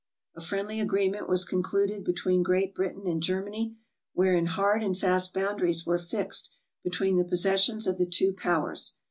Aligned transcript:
A 0.35 0.41
friendly 0.41 0.79
agreement 0.79 1.29
was 1.29 1.45
concluded 1.45 2.03
between 2.03 2.41
Great 2.41 2.73
Britain 2.73 3.05
and 3.05 3.21
Germany 3.21 3.75
wherein 4.13 4.47
hard 4.47 4.81
and 4.81 4.97
fast 4.97 5.31
boundaries 5.31 5.85
were 5.85 5.99
fixed 5.99 6.55
between 6.83 7.17
the 7.17 7.23
possessions 7.23 7.85
of 7.85 7.99
the 7.99 8.07
two 8.07 8.33
powers. 8.33 8.95